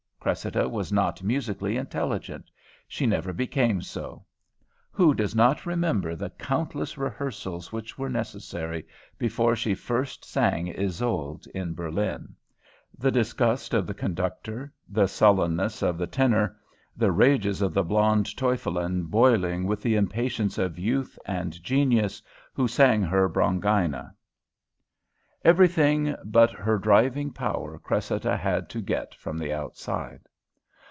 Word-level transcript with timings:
Cressida 0.21 0.69
was 0.69 0.91
not 0.91 1.23
musically 1.23 1.77
intelligent; 1.77 2.51
she 2.87 3.07
never 3.07 3.33
became 3.33 3.81
so. 3.81 4.23
Who 4.91 5.15
does 5.15 5.33
not 5.33 5.65
remember 5.65 6.15
the 6.15 6.29
countless 6.29 6.95
rehearsals 6.95 7.71
which 7.71 7.97
were 7.97 8.07
necessary 8.07 8.85
before 9.17 9.55
she 9.55 9.73
first 9.73 10.23
sang 10.23 10.67
Isolde 10.67 11.47
in 11.55 11.73
Berlin; 11.73 12.35
the 12.95 13.09
disgust 13.09 13.73
of 13.73 13.87
the 13.87 13.95
conductor, 13.95 14.71
the 14.87 15.07
sullenness 15.07 15.81
of 15.81 15.97
the 15.97 16.05
tenor, 16.05 16.55
the 16.95 17.11
rages 17.11 17.63
of 17.63 17.73
the 17.73 17.83
blonde 17.83 18.27
teufelin, 18.37 19.05
boiling 19.05 19.65
with 19.65 19.81
the 19.81 19.95
impatience 19.95 20.59
of 20.59 20.77
youth 20.77 21.17
and 21.25 21.63
genius, 21.63 22.21
who 22.53 22.67
sang 22.67 23.01
her 23.01 23.27
Brangaena? 23.27 24.13
Everything 25.43 26.15
but 26.23 26.51
her 26.51 26.77
driving 26.77 27.31
power 27.31 27.79
Cressida 27.79 28.37
had 28.37 28.69
to 28.69 28.79
get 28.79 29.15
from 29.15 29.39
the 29.39 29.51
outside. 29.51 30.19